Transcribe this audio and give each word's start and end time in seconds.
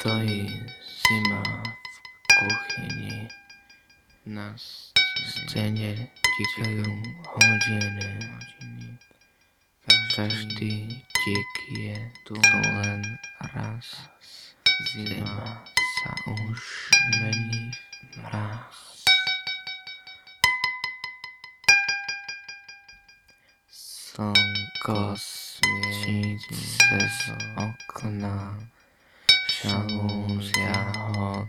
Stojí 0.00 0.48
zima 0.80 1.44
v 1.44 1.96
kuchyni, 2.32 3.28
na 4.24 4.56
stene 4.56 5.92
tikajú 6.24 6.88
hodiny. 7.20 8.08
Každý 10.16 11.04
tik 11.04 11.52
je 11.84 12.00
tu 12.24 12.32
len 12.80 13.04
raz, 13.52 14.08
zima 14.88 15.60
sa 15.68 16.12
už 16.48 16.88
mení 17.20 17.68
v 17.68 18.24
mráz. 18.24 19.04
Slnko 23.68 25.12
svieti 25.12 26.56
cez 26.88 27.36
okna, 27.60 28.56
žalúzia 29.60 30.72
ho 31.12 31.44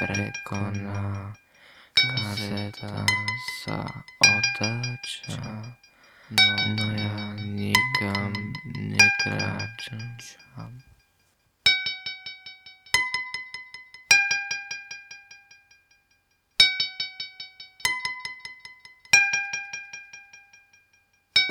prekoná. 0.00 1.36
Kazeta 1.92 3.04
sa 3.62 3.84
otáča, 4.24 5.44
no 6.32 6.86
ja 6.96 7.16
nikam 7.44 8.32
nekráčam. 8.74 10.12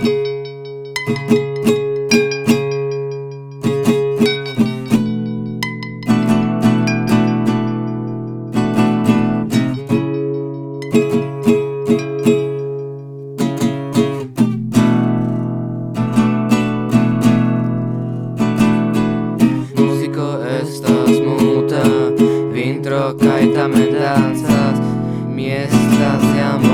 Músico 0.01 1.80
Pero 23.01 23.17
cae 23.17 23.47
también 23.47 23.97
danzas, 23.97 24.79
de 26.21 26.39
amor. 26.39 26.70